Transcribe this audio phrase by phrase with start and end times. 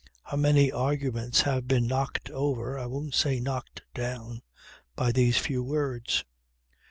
[0.23, 4.41] How many arguments have been knocked over (I won't say knocked down)
[4.95, 6.25] by these few words!